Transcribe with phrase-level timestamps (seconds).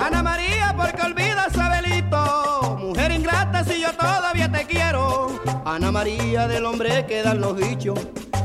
[0.00, 5.40] Ana María porque olvida a Abelito, mujer ingrata si yo todavía te quiero.
[5.64, 7.98] Ana María del hombre que dan los dichos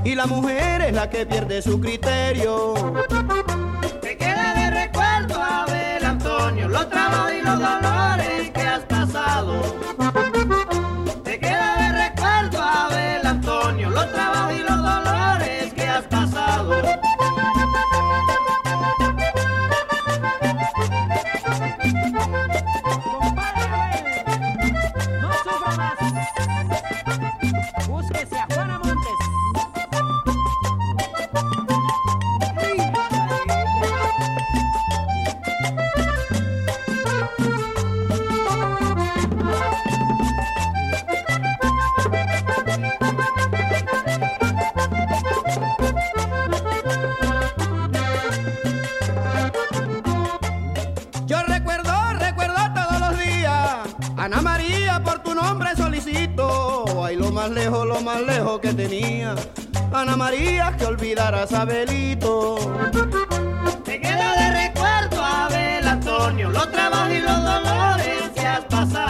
[0.04, 2.74] y la mujer es la que pierde su criterio.
[7.44, 9.62] Los dolores que has pasado.
[11.24, 16.82] Te queda de recuerdo, Abel Antonio, los trabajos y los dolores que has pasado.
[25.22, 25.98] No sufra más.
[27.88, 28.48] Búsquese a
[55.42, 56.86] nombre solicito.
[57.04, 59.36] Ay, lo más lejos, lo más lejos que tenía.
[59.92, 62.56] Ana María, que olvidaras a Abelito.
[63.84, 69.01] Te queda de recuerdo, Abel Antonio, los trabajos y los dolores que has pasado.